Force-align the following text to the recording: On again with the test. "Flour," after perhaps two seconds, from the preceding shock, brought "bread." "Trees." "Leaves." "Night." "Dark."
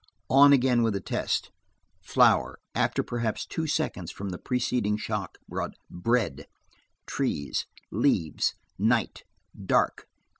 On 0.31 0.51
again 0.51 0.81
with 0.81 0.93
the 0.95 0.99
test. 0.99 1.51
"Flour," 2.01 2.57
after 2.73 3.03
perhaps 3.03 3.45
two 3.45 3.67
seconds, 3.67 4.11
from 4.11 4.29
the 4.29 4.39
preceding 4.39 4.97
shock, 4.97 5.37
brought 5.47 5.75
"bread." 5.91 6.47
"Trees." 7.05 7.67
"Leaves." 7.91 8.55
"Night." 8.79 9.25
"Dark." 9.63 10.07